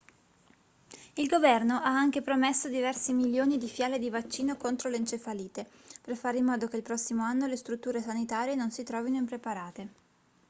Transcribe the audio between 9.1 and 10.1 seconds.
impreparate